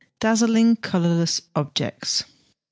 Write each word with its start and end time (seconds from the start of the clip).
DAZZLING 0.19 0.77
COLOURLESS 0.77 1.43
OBJECTS. 1.55 2.23